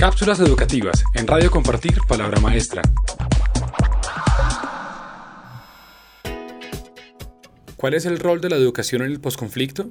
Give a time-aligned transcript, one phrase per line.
[0.00, 2.80] Cápsulas educativas en Radio Compartir Palabra Maestra.
[7.76, 9.90] ¿Cuál es el rol de la educación en el posconflicto?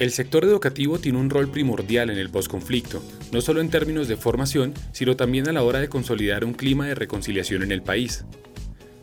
[0.00, 4.16] El sector educativo tiene un rol primordial en el posconflicto, no solo en términos de
[4.16, 8.24] formación, sino también a la hora de consolidar un clima de reconciliación en el país.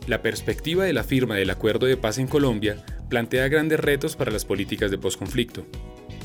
[0.06, 4.30] La perspectiva de la firma del Acuerdo de Paz en Colombia plantea grandes retos para
[4.30, 5.64] las políticas de posconflicto.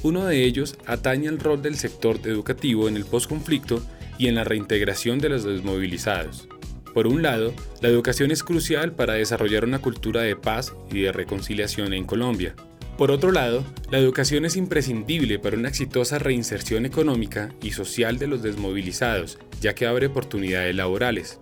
[0.04, 3.82] Uno de ellos atañe al rol del sector educativo en el posconflicto
[4.20, 6.48] y en la reintegración de los desmovilizados.
[6.94, 11.12] Por un lado, la educación es crucial para desarrollar una cultura de paz y de
[11.12, 12.56] reconciliación en Colombia.
[12.98, 18.28] Por otro lado, la educación es imprescindible para una exitosa reinserción económica y social de
[18.28, 21.40] los desmovilizados, ya que abre oportunidades laborales.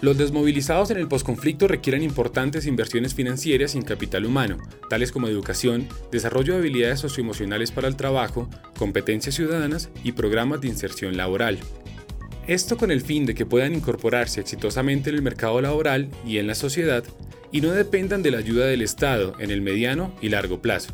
[0.00, 4.56] Los desmovilizados en el posconflicto requieren importantes inversiones financieras en capital humano,
[4.88, 10.68] tales como educación, desarrollo de habilidades socioemocionales para el trabajo, competencias ciudadanas y programas de
[10.68, 11.58] inserción laboral.
[12.50, 16.48] Esto con el fin de que puedan incorporarse exitosamente en el mercado laboral y en
[16.48, 17.04] la sociedad
[17.52, 20.92] y no dependan de la ayuda del Estado en el mediano y largo plazo.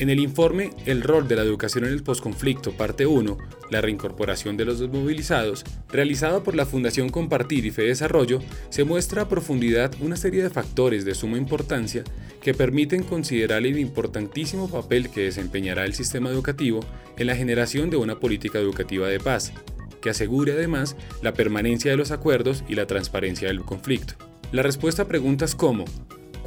[0.00, 3.38] En el informe El rol de la educación en el posconflicto, parte 1,
[3.70, 9.22] la reincorporación de los desmovilizados, realizado por la Fundación Compartir y Fe Desarrollo, se muestra
[9.22, 12.04] a profundidad una serie de factores de suma importancia
[12.42, 16.80] que permiten considerar el importantísimo papel que desempeñará el sistema educativo
[17.16, 19.54] en la generación de una política educativa de paz,
[20.00, 24.14] que asegure además la permanencia de los acuerdos y la transparencia del conflicto.
[24.52, 25.84] La respuesta a preguntas como